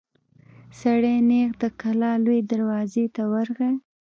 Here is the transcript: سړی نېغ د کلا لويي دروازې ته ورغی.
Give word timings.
سړی 0.79 1.17
نېغ 1.29 1.49
د 1.61 1.63
کلا 1.81 2.11
لويي 2.23 2.41
دروازې 2.51 3.05
ته 3.15 3.21
ورغی. 3.31 3.73